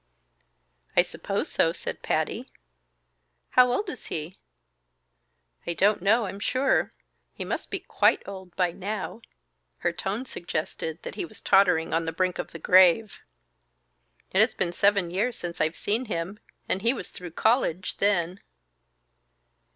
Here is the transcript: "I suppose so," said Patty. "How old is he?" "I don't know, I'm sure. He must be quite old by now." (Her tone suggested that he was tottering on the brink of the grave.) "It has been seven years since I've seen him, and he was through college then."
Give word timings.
"I 0.97 1.03
suppose 1.03 1.51
so," 1.51 1.71
said 1.73 2.01
Patty. 2.01 2.51
"How 3.51 3.71
old 3.71 3.87
is 3.87 4.07
he?" 4.07 4.39
"I 5.67 5.73
don't 5.73 6.01
know, 6.01 6.25
I'm 6.25 6.39
sure. 6.39 6.91
He 7.35 7.45
must 7.45 7.69
be 7.69 7.81
quite 7.81 8.27
old 8.27 8.55
by 8.55 8.71
now." 8.71 9.21
(Her 9.77 9.91
tone 9.93 10.25
suggested 10.25 11.03
that 11.03 11.13
he 11.13 11.23
was 11.23 11.39
tottering 11.39 11.93
on 11.93 12.05
the 12.05 12.11
brink 12.11 12.39
of 12.39 12.51
the 12.51 12.57
grave.) 12.57 13.19
"It 14.31 14.39
has 14.39 14.55
been 14.55 14.73
seven 14.73 15.11
years 15.11 15.37
since 15.37 15.61
I've 15.61 15.75
seen 15.77 16.05
him, 16.05 16.39
and 16.67 16.81
he 16.81 16.95
was 16.95 17.11
through 17.11 17.33
college 17.37 17.97
then." 17.97 18.39